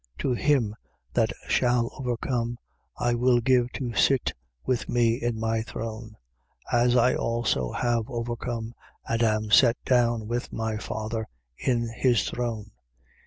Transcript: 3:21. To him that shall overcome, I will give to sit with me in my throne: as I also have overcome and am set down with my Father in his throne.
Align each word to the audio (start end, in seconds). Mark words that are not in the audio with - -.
3:21. 0.17 0.21
To 0.21 0.33
him 0.33 0.75
that 1.13 1.31
shall 1.47 1.91
overcome, 1.95 2.57
I 2.97 3.13
will 3.13 3.39
give 3.39 3.71
to 3.73 3.93
sit 3.93 4.33
with 4.65 4.89
me 4.89 5.21
in 5.21 5.39
my 5.39 5.61
throne: 5.61 6.15
as 6.71 6.95
I 6.95 7.13
also 7.13 7.71
have 7.71 8.05
overcome 8.09 8.73
and 9.07 9.21
am 9.21 9.51
set 9.51 9.77
down 9.85 10.27
with 10.27 10.51
my 10.51 10.77
Father 10.77 11.27
in 11.55 11.89
his 11.97 12.27
throne. 12.27 12.71